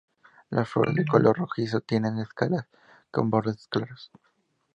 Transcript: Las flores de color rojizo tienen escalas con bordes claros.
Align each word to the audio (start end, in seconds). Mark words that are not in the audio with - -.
Las 0.49 0.67
flores 0.67 0.95
de 0.95 1.05
color 1.05 1.37
rojizo 1.37 1.79
tienen 1.81 2.17
escalas 2.17 2.65
con 3.11 3.29
bordes 3.29 3.67
claros. 3.67 4.09